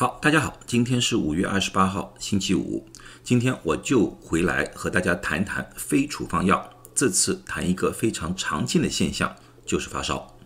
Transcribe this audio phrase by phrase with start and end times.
[0.00, 2.88] 好，大家好，今天是五月二十八号，星期五。
[3.22, 6.72] 今天我就回来和大家谈谈非处方药。
[6.94, 9.36] 这次谈一个非常常见的现象，
[9.66, 10.38] 就是发烧。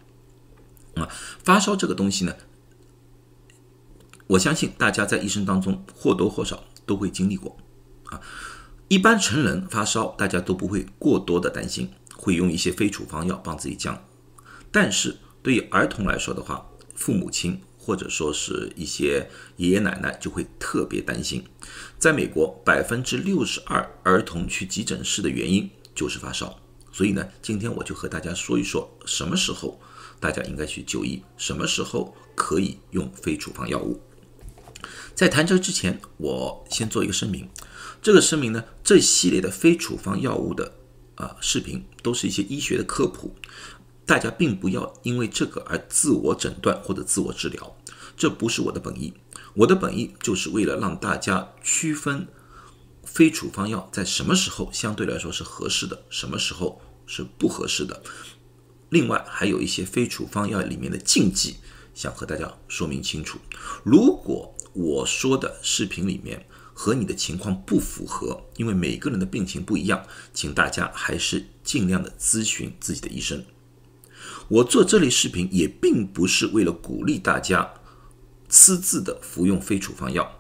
[0.97, 1.09] 啊，
[1.45, 2.35] 发烧这个东西呢，
[4.27, 7.57] 我相信大家在一生当中或多或少都会经历过。
[8.07, 8.21] 啊，
[8.89, 14.03] 一般成人发烧，大家都不会过多的担心，会用一些非处方药帮自己降。
[14.73, 16.67] 但是对于儿童来说的话，
[16.97, 17.61] 父母亲。
[17.85, 21.45] 或者说是一些爷爷奶奶就会特别担心，
[21.99, 26.59] 在美国，百分之六十二儿童去急诊室的原因就是发烧。
[26.91, 29.79] 所以呢，今天我就和大家说一说，什么时候
[30.19, 34.01] 大家应该去就医，什么时候可以用非处方药物。
[35.15, 37.49] 在谈这之前，我先做一个声明，
[38.01, 40.75] 这个声明呢，这系列的非处方药物的
[41.17, 43.35] 啊视频都是一些医学的科普。
[44.07, 47.77] 大家并不要因为这个而自我诊断或者自我治疗，
[48.17, 49.15] 这不是我的本意。
[49.55, 52.27] 我的本意就是为了让大家区分
[53.05, 58.03] 非处方药在什么时候相对来说是合适的，什么时候是不合适的。
[58.91, 61.57] 另外，还有一些非处方药里面的禁忌，
[61.95, 63.39] 想和大家说明清楚。
[63.83, 73.45] 如果我说的视频里面和你的情况不符合，因为每个人的病情不一样，请大家还是尽量的咨询自己的医生。
[74.49, 77.75] 我做这类视频也并不是为了鼓励大家
[78.49, 80.39] 私自的服用非处方药，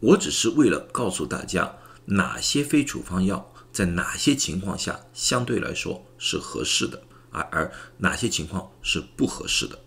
[0.00, 9.78] 我只是为了告诉大家哪些非处方药在哪些情况下相对来说是合适的，而而哪些情况是不合适的。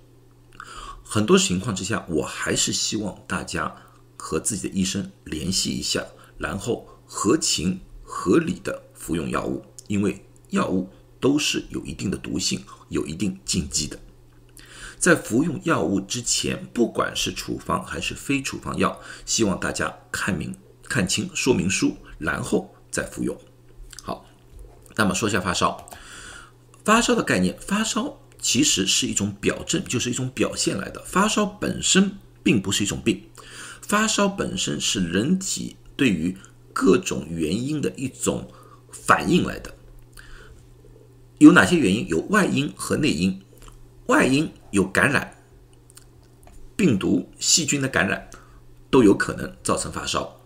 [1.03, 3.76] 很多情况之下，我还是希望大家
[4.18, 6.06] 和自己的医生联系一下，
[6.38, 10.90] 然后合情合理的服用药物，因为药物。
[11.20, 14.00] 都是有一定的毒性，有一定禁忌的。
[14.98, 20.53] 在服用药物之前，不管是处方还是非处方药，希望大家看明
[20.84, 23.38] 看清说明书，然后再服用。
[24.03, 24.25] 好，
[24.96, 25.90] 那么说下发烧。
[26.84, 31.01] 发烧的概念，发烧其实是一种表症，就是一种表现来的。
[31.06, 33.24] 发烧本身并不是一种病，
[33.81, 36.36] 发烧本身是人体对于
[36.74, 38.51] 各种原因的一种
[38.91, 39.74] 反应来的。
[41.39, 42.07] 有哪些原因？
[42.07, 43.41] 有外因和内因。
[44.07, 45.38] 外因有感染、
[46.75, 48.29] 病毒、细菌的感染，
[48.89, 50.41] 都有可能造成发烧。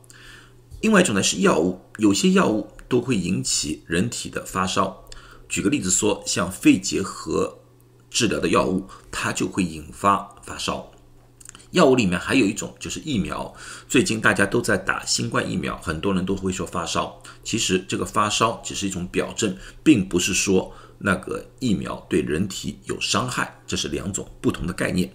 [0.81, 5.05] 另外一种呢是药物，有些药物都会引起人体的发烧。
[5.47, 7.59] 举个例子说，像肺结核
[8.09, 10.91] 治疗的药物，它就会引发发烧。
[11.71, 13.51] 药物里面还有一种就是疫苗，
[13.87, 17.19] 最近大家都在打新冠疫苗，很多人都会说发烧。
[17.43, 25.13] 其实这个发烧只是一种表症，并不是说那个疫苗对人体有伤害，这是两种不同的概念。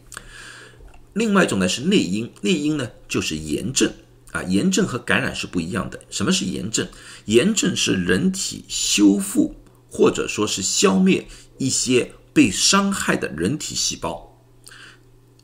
[1.14, 3.92] 另外一种呢是内因，内因呢就是炎症
[4.32, 6.00] 啊，炎症和感染是不一样的。
[6.10, 6.86] 什么是炎症？
[7.24, 9.54] 炎症是人体修复
[9.90, 14.26] 或者说是消灭一些被伤害的人体细胞。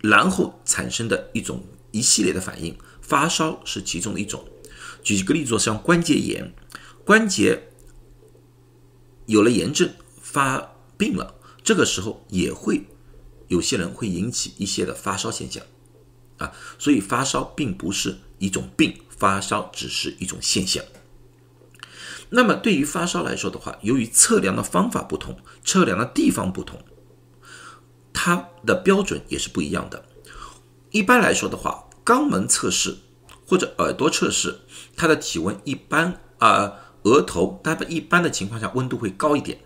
[0.00, 4.44] 然后产生的一种一系列的反应，发烧是其中的一种。
[5.02, 6.54] 举个例子，像关节炎，
[7.04, 7.70] 关节
[9.26, 9.90] 有了炎症
[10.34, 12.84] 发病了，这个时候也会
[13.46, 15.62] 有些人会引起一些的发烧现象
[16.38, 16.52] 啊。
[16.76, 20.84] 所以发烧并不是一种病，发烧只是一种现象。
[22.30, 26.82] 那么对于发烧来说的话，由于测量的方法不同，测量的地方不同。
[28.12, 30.04] 它的标准也是不一样的。
[30.90, 32.96] 一般来说的话，肛门测试
[33.46, 34.58] 或者耳朵测试，
[34.96, 36.74] 它的体温一般啊，
[37.04, 39.60] 额头它的一般的情况下温度会高一点。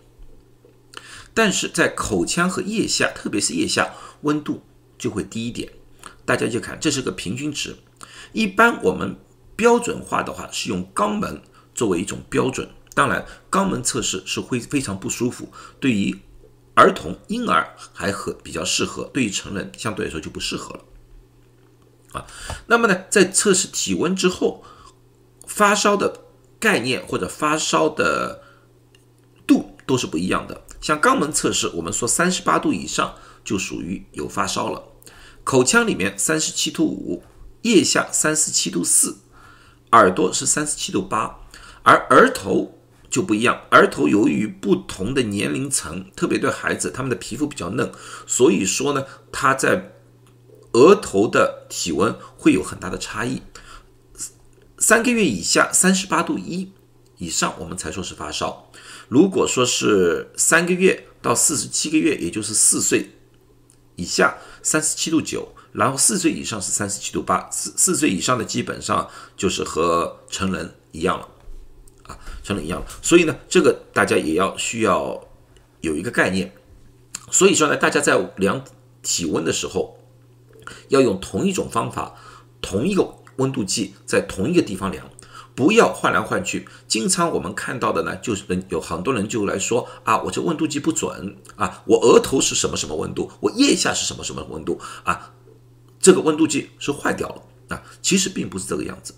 [1.39, 4.61] 但是在口腔和腋下，特别是腋下，温度
[4.97, 5.71] 就会低一点。
[6.25, 7.77] 大家就看，这是个平均值。
[8.33, 9.15] 一般我们
[9.55, 11.41] 标准化的话，是用肛门
[11.73, 12.69] 作为一种标准。
[12.93, 15.47] 当然，肛门测试是会非常不舒服，
[15.79, 16.19] 对于。
[16.75, 20.85] 儿童、婴儿还和比较适合，对于成人相对来说就不适合了，
[22.13, 22.25] 啊，
[22.67, 24.63] 那么呢，在测试体温之后，
[25.45, 26.21] 发烧的
[26.57, 28.43] 概念或者发烧的
[29.45, 30.61] 度都是不一样的。
[30.81, 34.83] 像肛门测试，我们说三十八度以上就属于有发烧了，
[35.43, 37.23] 口腔里面三十七度五，
[37.63, 39.17] 腋下三十七度四，
[39.91, 41.39] 耳朵是三十七度八，
[41.83, 42.75] 而额头。
[43.09, 47.91] 就不一样，儿童由于不同的年龄层，特别对孩子，他们的皮肤比较嫩，
[48.27, 49.93] 所以说呢，他在
[50.73, 53.41] 额头的体温会有很大的差异。
[54.77, 56.71] 三个月以下，三十八度一
[57.17, 58.69] 以上，我们才说是发烧。
[59.09, 63.09] 如果说是三个月到四十七个月，也就是四岁
[63.95, 71.27] 以下，三十七度九，然后四岁以上是三十七度八，四四岁以上的基本上就是和成人一样了，
[72.03, 72.87] 啊，成人一样了。
[73.01, 75.19] 所以呢，这个大家也要需要
[75.81, 76.53] 有一个概念。
[77.31, 78.63] 所以说呢，大家在量
[79.01, 79.99] 体温的时候，
[80.89, 82.15] 要用同一种方法，
[82.61, 85.09] 同一个温度计在同一个地方量。
[85.59, 95.33] 不要换来换去，经常我们看到的呢，就是人有很多人就来说啊，我这温度计不准啊，我额头是什么什么温度，我腋下是什么什么温度啊，
[95.99, 99.13] 这个温度计是坏掉了啊，其实并不是这个样子，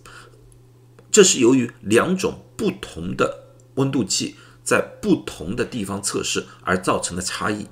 [1.12, 3.44] 这是由于两种不同的
[3.76, 7.68] 温度计在不同的地方测试而造成的差异，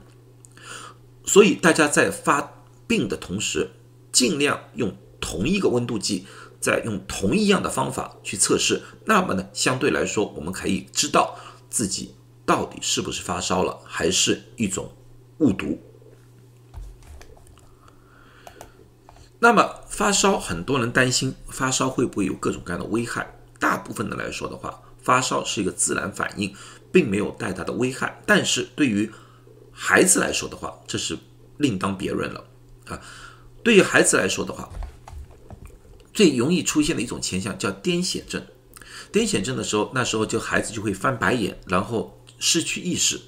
[1.26, 2.54] 所以大家在发
[2.86, 3.72] 病的同时，
[4.12, 6.28] 尽量用同一个温度计。
[6.60, 11.38] 再用同一样的方法去测试，那么呢，相对来说，我们可以知道
[11.70, 12.16] 自己
[12.46, 14.92] 到底是不是发烧了，还是一种
[15.38, 15.82] 误读。
[19.40, 23.36] 那么发烧，很多人担心发烧会不会有各种各样的危害。
[23.58, 26.54] 大部分的来说的话，发烧是一个自然反应，
[26.92, 28.22] 并没有太大的危害。
[28.26, 29.10] 但是对于
[29.72, 31.18] 孩子来说的话，这是
[31.58, 32.44] 另当别论了
[32.88, 33.00] 啊。
[33.64, 34.70] 对于孩子来说的话，
[36.20, 38.46] 最容易出现的一种现象叫癫痫症。
[39.10, 43.22] 癫痫症的时候，那时候就孩子就会翻白眼，然后失去意识，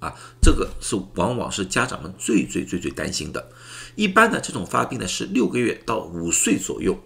[0.00, 3.48] 啊，这个是往往是家长们最最最最担心的。
[3.94, 6.98] 一般呢，这种发病呢是六个月到五岁左右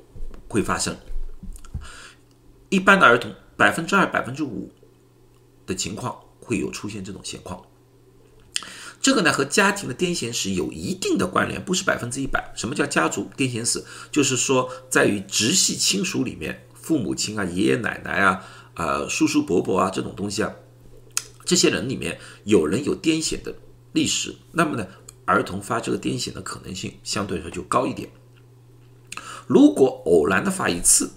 [0.49, 0.97] 会发生。
[2.71, 4.73] 一般的儿童百分之二、百分之五
[5.67, 7.63] 的情况会有出现这种情况。
[9.07, 12.53] 这个呢和家庭的癫痫史有一定的关联，不是百分之一百。
[12.57, 13.85] 什么叫家族癫痫史？
[14.11, 18.45] 就是说，在于直系亲属里面，父母亲啊、爷爷奶奶啊、
[18.75, 20.53] 呃叔叔伯伯啊这种东西啊，
[21.45, 23.55] 这些人里面有人有癫痫的
[23.93, 24.85] 历史，那么呢，
[25.25, 28.11] 儿童发这个癫痫的可能性相对来说就高一点。
[29.47, 31.13] 如果偶然的发一次，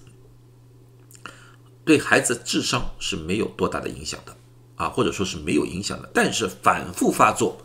[1.83, 4.37] 对孩子智商是没有多大的影响的
[4.75, 6.07] 啊，或者说是没有影响的。
[6.13, 7.59] 但是反复发作。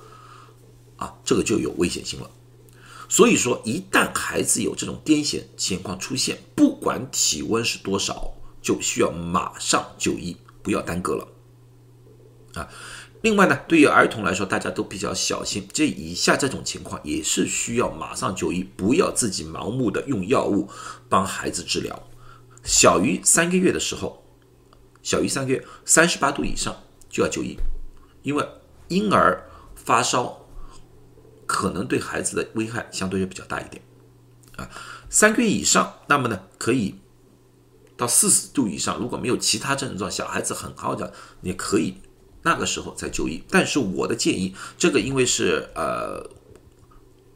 [0.97, 2.31] 啊，这个就有危险性了。
[3.07, 8.33] 所以说，一旦孩子有这种癫痫情况出现，不管体温是多少，
[8.63, 11.29] 就需要马上就医，不要耽搁了。
[12.55, 12.67] 啊，
[13.21, 20.69] 另外呢，对于儿童来说，大家都比较小心，这以下这种情况也是需要马上就医，不要自己盲目的用药物
[21.09, 22.03] 帮孩子治疗。
[22.65, 24.25] 小于三个月的时候，
[25.03, 26.75] 小于三个月，三十八度以上
[27.11, 27.59] 就要就医，
[28.23, 28.49] 因为
[28.89, 29.47] 婴儿
[29.77, 30.41] 发烧。
[31.47, 33.83] 可能对孩子的危害相对就比较大一点，
[34.57, 34.69] 啊，
[35.11, 36.95] 三个月以上，那么呢，可以
[37.97, 41.13] 到四十度以上，如果没有其他症状，小孩子很好的，
[41.43, 41.99] 你可以
[42.43, 43.43] 那个时候再就医。
[43.51, 46.31] 但是我的建议，这个因为是呃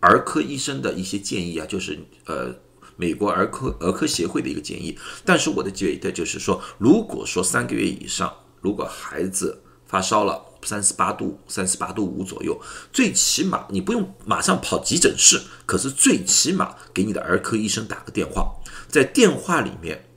[0.00, 2.54] 儿科医生的一些建议啊，就是呃
[2.96, 4.98] 美国儿科儿科协会的一个建议。
[5.24, 10.47] 但是我的建议就是说，如果说三个月以上，如果孩子发烧了。
[10.62, 12.60] 三十八度，三十八度五左右，
[12.92, 18.54] 最起码你不用马上跑急诊室，可是最起码给你的儿科医生打个电话，
[18.88, 20.08] 在电话里面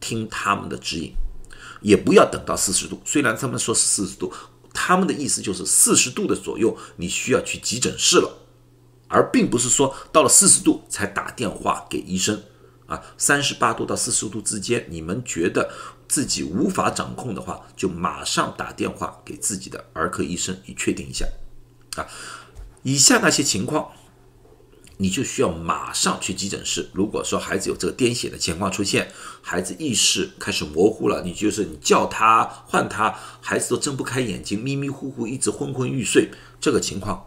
[0.00, 1.14] 听他们的指引，
[1.82, 3.00] 也不要等到四十度。
[3.04, 4.32] 虽然他们说是四十度，
[4.72, 8.38] 他们的意思就是四十度的左右，你需要去急诊室了，
[9.08, 12.42] 而并不是说到了四十度才打电话给医生。
[12.86, 15.70] 啊，三十八度到四十度之间，你们觉得？
[16.10, 21.24] 自己无法掌控的话，就马上打电话给自己的儿科医生，以确定一下。
[21.94, 22.04] 啊，
[22.82, 23.92] 以下那些情况，
[24.96, 26.90] 你就需要马上去急诊室。
[26.92, 36.28] 如果说孩子有这个癫痫的情况出现，孩子意识开始模糊了，你就是你叫他唤他，孩子都睁不开眼睛，迷迷糊糊，一直昏昏欲睡，
[36.60, 37.24] 这个情况，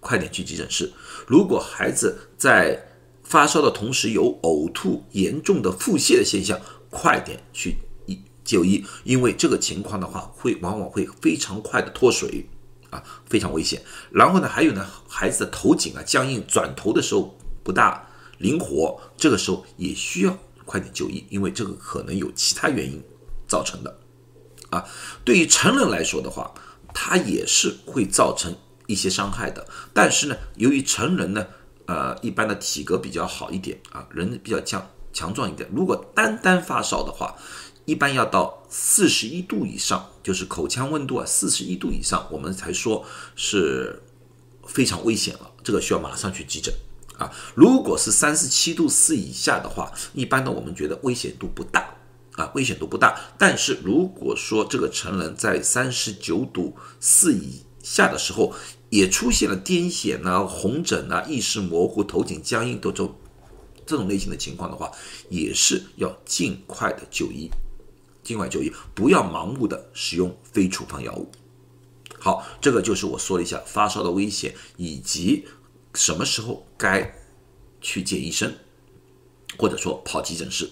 [0.00, 0.90] 快点去急诊室。
[1.26, 2.86] 如果孩子在
[3.22, 6.58] 发烧的同时有呕吐、严重的腹泻的现象，
[6.90, 7.76] 快点去
[8.06, 12.46] 医就医，因为这个情况的话，会往往会非常快的脱水
[12.90, 13.82] 啊，非常危险。
[14.10, 23.02] 然后呢，还有呢，孩子的头颈啊僵硬，转头的时候不大灵活，这个时候也需要快点就医，因为这个可能有其他原因
[23.46, 23.98] 造成的
[24.70, 24.84] 啊。
[25.24, 26.52] 对于成人来说的话，
[26.94, 28.54] 它也是会造成
[28.86, 29.66] 一些伤害的。
[29.92, 31.46] 但是呢，由于成人呢，
[31.84, 34.90] 呃，一般的体格比较好一点啊，人比较强。
[35.18, 35.68] 强壮一点。
[35.74, 37.34] 如果单单发烧的话，
[37.86, 44.00] 一般要到四十一度以上，就是口腔温度啊，四十一度以上，我们才说是
[44.64, 45.50] 非常危险了。
[45.64, 46.72] 这个需要马上去急诊
[47.18, 47.32] 啊。
[47.56, 51.96] 如果是三十七度四以下的话，一般的我们觉得危险度不大
[52.36, 53.18] 啊，危险度不大。
[53.36, 58.54] 但是如果说这个成人在三十九度四以下的时候，
[58.90, 63.14] 也出现了癫痫啊、红疹啊、意识模糊、头颈僵硬这种
[63.88, 64.92] 这种类型的情况的话，
[65.30, 67.48] 也是要尽快的就医，
[68.22, 71.26] 尽快就医，不要盲目的使用非处方药物。
[72.20, 75.46] 好，这个就是我说了一下发烧的危险，以及
[75.94, 77.14] 什么时候该
[77.80, 78.54] 去见医生，
[79.56, 80.68] 或者说跑急诊室。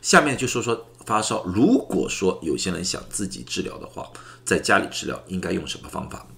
[0.00, 4.08] 下面就说说发烧，如果说有些人想自己治疗的话，
[4.44, 6.28] 在家里治疗应该用什么方法？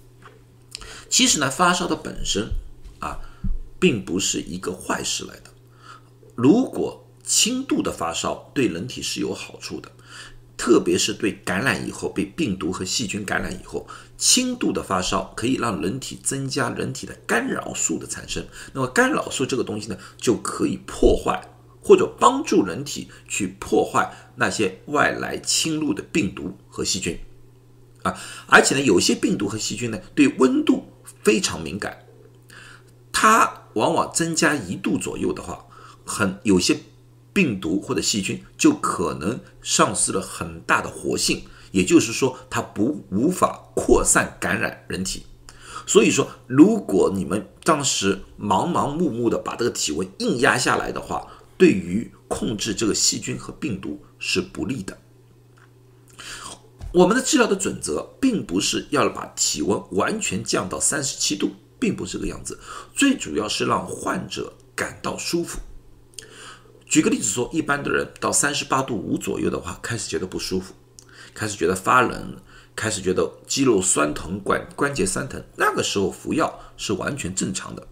[1.10, 2.48] 其实呢，发烧的本身
[3.00, 3.20] 啊，
[3.78, 5.53] 并不是一个坏事来的。
[6.34, 9.90] 如果轻度的发烧对人体是有好处的，
[10.56, 13.86] 特别是对感染以后被病毒和细菌感染以后，
[14.16, 18.46] 轻度的发烧可以让人体增加人体的干扰素的产生。
[18.72, 21.48] 那么干扰素这个东西呢，就可以破坏
[21.82, 27.18] 或者帮助人体去破坏那些外来侵入的病毒和细菌
[28.02, 28.14] 啊。
[28.46, 30.86] 而且呢，有些病毒和细菌呢，对温度
[31.22, 32.06] 非常敏感，
[33.12, 35.63] 它往往增加一度左右的话，
[36.04, 36.78] 很有些
[37.32, 45.24] 病毒或者细菌就可能丧失了很大的活性，也就是说，它不无法扩散感染人体。
[45.86, 51.26] 所以说，如果你们当时盲盲目目的把这个体温硬压下来的话，
[51.58, 54.96] 对于控制这个细菌和病毒是不利的。
[56.92, 62.58] 我们的治疗的准则并不是要把体温完全降到三十七度，并不是这个样子，
[62.94, 65.58] 最主要是让患者感到舒服。
[66.94, 70.74] 举个例子说，一般的人到三十八度五左右的话，开始觉得不舒服，
[71.34, 72.36] 开始觉得发冷，
[72.76, 77.84] 开始觉得肌肉酸疼、关关节酸疼，那个时候服药是完全正常的。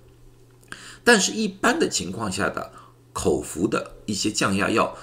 [1.03, 2.71] 但是，一般的情况下的
[3.13, 4.97] 口服的一些降压药，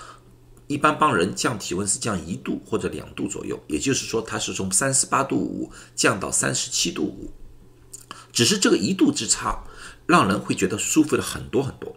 [0.68, 7.34] 一般帮人降体温是降一度或者两度左右，也就是说，它是从三十八度五降到三十七度五，
[8.32, 9.66] 只是这个一度之差，
[10.06, 11.94] 让人会觉得舒服了很多很多。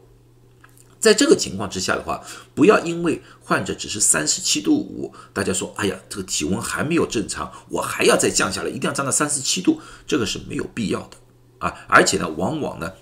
[1.03, 2.23] 在这个情况之下的话，
[2.55, 11.17] 不要因为患者只是三十七度五，大家说，哎呀，这个体温还没有正常，我还要再降下来，一定要降到三十七度，这个是没有必要的
[11.59, 11.75] 啊！
[11.89, 12.93] 而且呢，往往呢，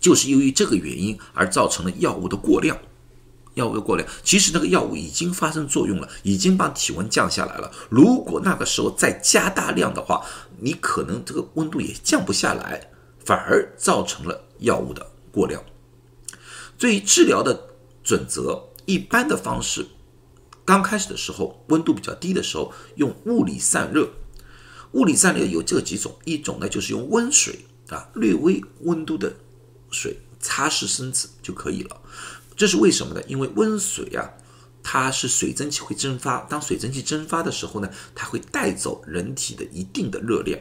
[0.00, 2.76] 就是由于这个原因而造成了药物的过量，
[3.54, 7.70] 药物的过量，其实那个药物已经发生作用了，已经把体温降下来了。
[7.88, 10.26] 如果那个时候再加大量的话，
[10.58, 12.90] 你可能这个温度也降不下来，
[13.24, 15.62] 反而造成了药物的过量。
[16.78, 17.68] 对于治疗的
[18.02, 19.86] 准则，一般的方式，
[20.64, 24.10] 刚开始的时候，温度比较低的时候，用物理散热。
[24.92, 29.34] 物理散热有这几种，一种呢就是用温水啊，略微温度的
[29.90, 32.00] 水擦拭身子就可以了。
[32.56, 33.22] 这是为什么呢？
[33.26, 34.30] 因为温水啊，
[34.82, 40.58] 它是水蒸气会蒸发，当水蒸气蒸发的时候呢，它会带走人体的一定的热量。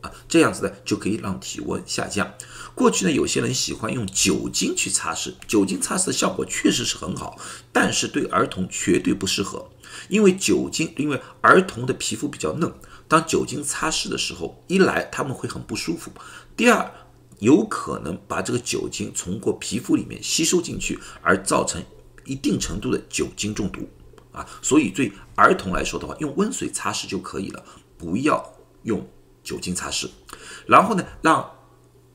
[0.00, 2.32] 啊，这样子呢就可以让体温下降。
[2.74, 7.36] 过去呢，有些人喜欢用酒精去擦拭，酒精擦拭的效果确实是很好，
[7.72, 9.70] 但是对儿童绝对不适合，
[10.08, 12.72] 因为酒精，因为儿童的皮肤比较嫩，
[13.08, 16.12] 当酒精擦拭的时候，一来他们会很不舒服，
[16.56, 16.88] 第二
[17.40, 21.82] 有可能把这个酒精从过皮肤里面吸收进去，而造成
[22.24, 23.88] 一定程度的酒精中毒。
[24.30, 27.64] 啊，所以对儿童来说的话，用温水擦拭就可以了，
[27.96, 29.04] 不要用。
[29.48, 30.10] 酒精擦拭，
[30.66, 31.52] 然后呢，让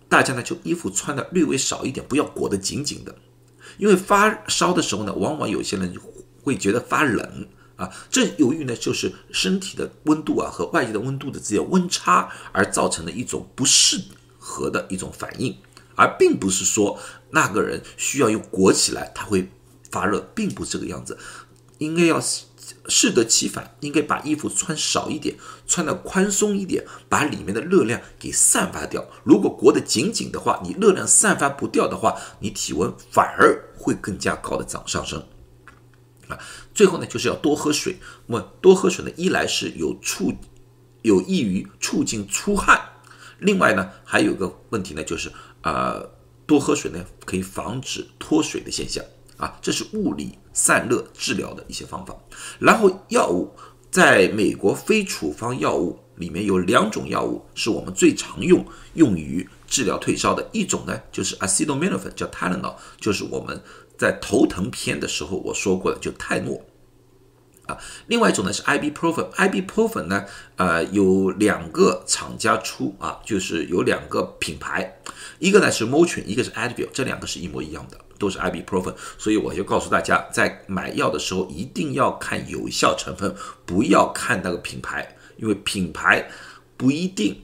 [0.08, 3.16] 大家呢就衣服穿的略微少一点，不要裹得紧紧的，
[3.80, 5.96] 因为发烧的时候呢，往往有些人
[6.44, 14.00] 会觉得发冷啊，这由于呢就是身体的温度啊和外界的温度的这些温差而造成的一种不适
[14.38, 15.58] 合的一种反应，
[15.96, 17.00] 而并不是说
[17.32, 19.50] 那个人需要用裹起来他会
[19.90, 21.18] 发热，并不是这个样子，
[21.84, 22.22] 应该要。
[22.88, 25.36] 适得其反，应该把衣服穿少一点，
[25.68, 29.06] 穿的宽松一点，把里面的热量给散发掉。
[29.24, 35.26] 如果裹得紧紧的话，你热量散发不掉的话，你体温反而会更加高的涨上升。
[36.30, 36.40] 啊，
[36.74, 37.98] 最后呢，就是要多喝水。
[38.28, 40.34] 那么多喝水呢，一来是有促，
[41.02, 42.82] 有益于促进出汗，
[43.40, 45.32] 另外呢，还有个问题呢，就是
[45.64, 46.10] 呃，
[46.46, 49.04] 多喝水呢，可以防止脱水的现象。
[49.38, 52.16] 啊，这是物理散热治疗的一些方法。
[52.60, 53.52] 然后药物，
[53.92, 60.48] 在美国非处方药物里面有两种药物是我们最常用用于治疗退烧的。
[60.52, 63.62] 一种呢就是 acetaminophen，叫 Tylenol，就是我们
[63.98, 66.64] 在头疼片的时候我说过的，就泰诺。
[67.68, 67.78] 啊，
[68.08, 70.26] 另外一种呢是 ibuprofen，ibuprofen 呢，
[70.58, 75.00] 呃，有两个厂家出啊，就是有两个品牌，
[75.40, 77.98] 一个呢是 Motrin，一个是 Advil，这两个是一模一样的。
[78.20, 86.30] 都是 ibuprofen，所以我就告诉大家，在买药的时候一定要看有效成分，不要看那个品牌，因为品牌
[86.78, 87.44] 不一定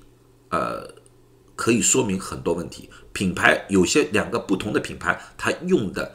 [0.51, 0.87] 呃，
[1.57, 2.89] 可以说明很多问题。
[3.11, 6.09] 品牌有些两个不同的品牌，它用的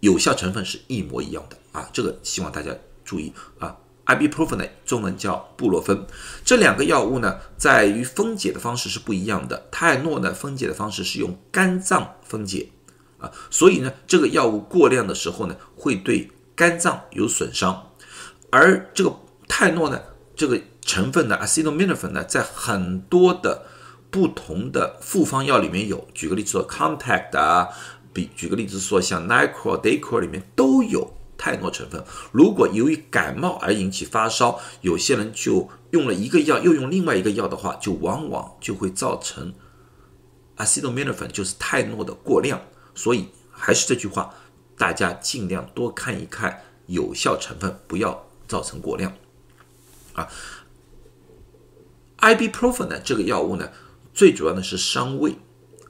[0.00, 3.76] 有效成分是一模一样的啊，这个希望大家注意啊。
[4.06, 6.06] ibuprofen，中文叫布洛芬，
[6.44, 9.66] 这两个药物呢，在于分解的方式是不一样的。
[9.70, 12.68] 泰诺呢，分解的方式是用肝脏分解
[13.16, 17.92] 啊，所以呢，这个药物过量的时候呢，会对肝脏有损伤。
[18.50, 19.16] 而这个
[19.48, 19.98] 泰诺呢，
[20.36, 23.64] 这个成分呢，acetaminophen 呢，在很多的
[24.10, 26.06] 不同的复方药里面有。
[26.12, 27.70] 举个例子说，Contact 啊，
[28.12, 31.14] 比举个例子说，像 Nyquil、d a y q u i 里面都有。
[31.36, 39.52] 泰诺成分，如果由于感冒而引起发烧，有些人就用了一个药，又用另外一个药的话，就往往就会造成
[40.56, 42.62] acetaminophen，就是泰诺的过量。
[42.94, 44.32] 所以还是这句话，
[44.78, 49.12] 大家尽量多看一看有效成分，不要造成过量。
[50.12, 50.28] 啊
[52.18, 53.70] ，ibuprofen 呢，这个药物呢，
[54.14, 55.34] 最主要的是伤胃，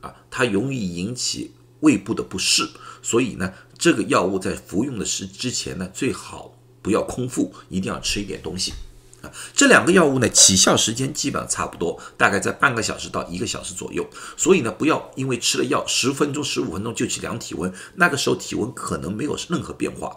[0.01, 2.71] 啊，它容易引起胃部的不适，
[3.03, 3.53] 所以呢。
[3.85, 8.73] 这个药物在服用的时之前呢，最好不要空腹，一定要吃一点东西
[9.21, 9.31] 啊。
[9.55, 14.09] 这两个药物呢，起效时间基本上差不多，大概在半个小时到一个小时左右。
[14.39, 20.17] 所以呢，不要因为吃了药十分钟、十五分钟就去量体温，那个时候体温可能没有任何变化。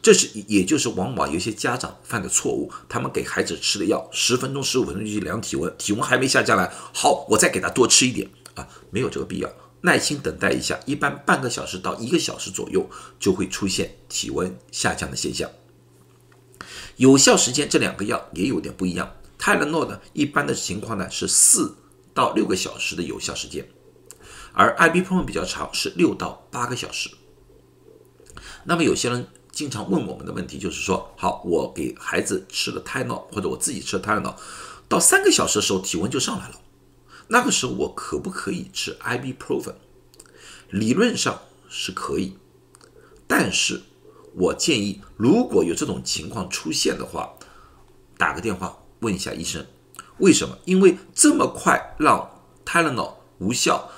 [0.00, 9.50] 这是也就是往往有些家长犯的错误，他们给孩子吃了药十分钟、十五分钟就去量体温，体温还没下降来，好，我再给他多吃一点啊，没有这个必要。
[9.82, 15.48] 耐心等待一下，一般半个小时到一个小时左右就会出现体温下降的现象。
[16.96, 21.76] 有效时间这两个药也有点不一样，泰勒诺呢，一般的情况呢是四
[22.12, 23.68] 到六个小时的有效时间，
[24.52, 27.08] 而艾比 n 比较长，是六到八个小时。
[28.64, 34.34] 那么有些人经常问我们的问题就是说，好，我给孩子吃了泰诺，或者我自己吃了泰诺，
[34.88, 36.60] 到三个小时的时候体温就上来了。
[37.28, 39.74] 那个时候我可不可以吃 ibuprofen？
[40.70, 42.36] 理论上是可以，
[43.26, 43.82] 但是
[44.34, 47.34] 我建议，如果有这种情况出现的话，
[48.16, 49.66] 打个电话问一下医生，
[50.18, 50.58] 为什么？
[50.64, 53.90] 因为这么快让 Tylenol 无效，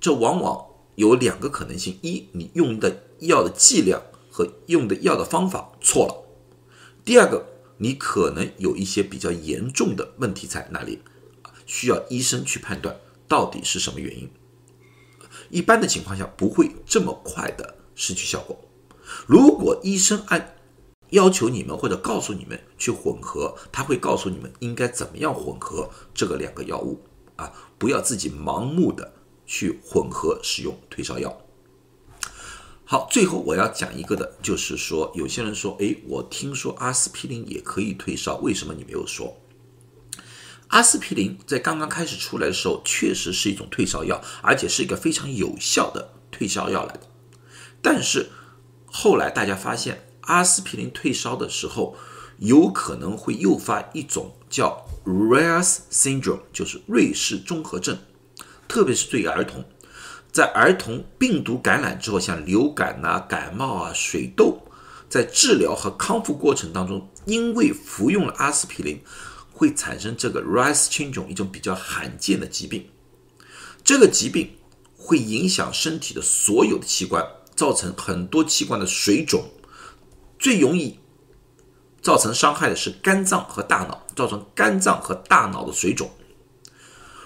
[0.00, 6.14] 这往往有两个可能性：一，你用的药的剂量和用的药的方法错了；
[7.04, 7.46] 第二个，
[7.78, 11.02] 你可能有一些比较严重的问题在那里。
[11.66, 12.98] 需要医生去判断
[13.28, 14.30] 到底是什么原因。
[15.50, 18.58] 一般的情况下不会这么快的失去效果。
[19.26, 20.56] 如果医生按
[21.10, 27.00] 要求你们或者告诉你们去混合，他会告诉你们应该怎么样混合这个两个药物
[27.36, 29.12] 啊，不要自己盲目的
[29.46, 31.40] 去混合使用退烧药。
[32.84, 39.36] 好，最后我要讲一个的，就是说有些人说，诶，我听说阿司匹林也可以退烧，为什么你没有说？
[40.68, 47.02] 阿司匹林在刚刚开始出来的时候，确实是一种退烧药，而且是一个非常有效的退烧药来的。
[47.80, 48.30] 但是
[48.84, 51.96] 后来大家发现，阿司匹林退烧的时候，
[52.38, 57.98] 有可能会诱发一种叫 Ray's syndrome，就是瑞氏综合症，
[58.66, 59.64] 特别是对于儿童，
[60.32, 64.62] 在儿童病毒感染之后，像流感啊、感冒啊、水痘，
[65.08, 69.00] 在治疗和康复过程当中，因为服用了阿司匹林。
[69.56, 72.90] 会产生这个 Rice syndrome 一种比较罕见的疾病，
[73.82, 74.50] 这个疾病
[74.98, 79.48] 会影响身体的所有的器官，造成很多器官的水肿，
[80.38, 81.00] 最容易
[82.02, 86.10] 造成伤害的是肝脏和大脑，造成肝脏和大脑的水肿。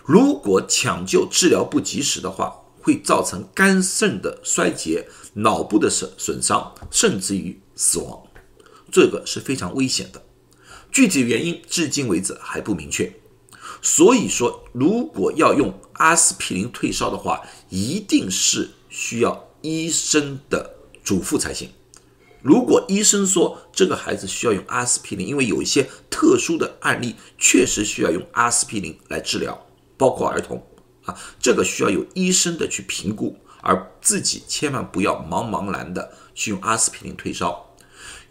[0.05, 8.23] 如果抢救治疗不及时的话，会造成肝肾的衰竭、脑部的损损伤，甚至于死亡，
[8.93, 10.23] 这个是非常危险的。
[10.91, 13.13] 具体原因至今为止还不明确，
[13.81, 20.75] 所以说，如果要用阿司匹林退烧的话，一定是需要医生的
[21.05, 21.71] 嘱咐才行。
[22.43, 30.67] 如果医生说这个孩子需要用阿司匹林，因为有一些特殊的案例确实需要用阿司匹林来治疗，包括儿童
[31.05, 37.70] 啊，这个需要有医生的去评估，而自己千万不要茫茫然的去用阿司匹林退烧。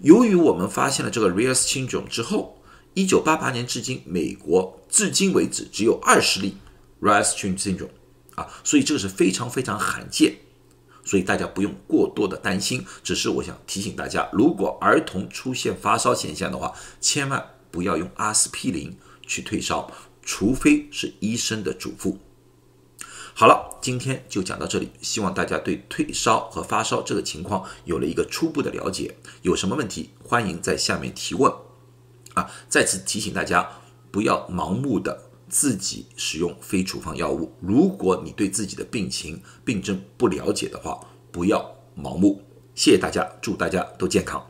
[0.02, 2.62] 由于我们发现了这个 Ray's syndrome 之后，
[2.94, 6.56] 一九八八年至今，美国至今为止只有二十例
[7.02, 7.90] Ray's syndrome
[8.36, 10.38] 啊，所以这个是非常非常罕见，
[11.04, 12.86] 所以大家不用过多的担心。
[13.04, 19.92] 只是我想提醒大家，如果儿童出现发烧现象的话，千万不要用阿司匹林去退烧，
[20.24, 22.16] 除非是医生的嘱咐。
[23.40, 24.90] 好了，今天就讲到这里。
[25.02, 29.16] 希望大家对退烧和发烧这个情况有了一个初步的了解。
[29.44, 31.50] 有什么问题，欢迎在下面提问。
[32.34, 33.66] 啊，再次提醒大家，
[34.12, 37.54] 不要盲目的自己使用非处方药物。
[37.62, 41.00] 如果你对自己的病情、病症不了解的话，
[41.32, 42.44] 不要盲目。
[42.76, 44.46] 谢谢大家，祝大家都健康。